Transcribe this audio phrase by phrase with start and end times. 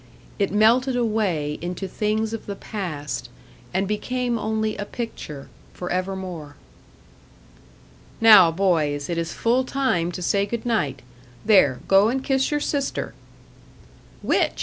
[0.39, 3.29] It melted away into things of the past,
[3.71, 6.55] and became only a picture, for evermore.
[8.19, 11.03] "Now, boys it is full time to say good night.
[11.45, 13.13] There, go and kiss your sister."
[14.23, 14.59] "Which?"